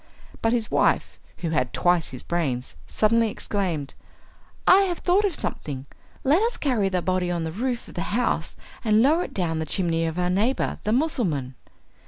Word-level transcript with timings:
But 0.41 0.51
his 0.51 0.71
wife, 0.71 1.19
who 1.37 1.51
had 1.51 1.73
twice 1.73 2.09
his 2.09 2.23
brains, 2.23 2.75
suddenly 2.87 3.29
exclaimed, 3.29 3.93
"I 4.65 4.81
have 4.85 4.97
thought 4.97 5.25
of 5.25 5.35
something! 5.35 5.85
Let 6.23 6.41
us 6.41 6.57
carry 6.57 6.89
the 6.89 7.03
body 7.03 7.29
on 7.29 7.43
the 7.43 7.51
roof 7.51 7.87
of 7.87 7.93
the 7.93 8.01
house 8.09 8.55
and 8.83 9.03
lower 9.03 9.25
it 9.25 9.33
down 9.35 9.59
the 9.59 9.65
chimney 9.67 10.07
of 10.07 10.17
our 10.17 10.31
neighbour 10.31 10.79
the 10.85 10.91
Mussulman." 10.91 11.53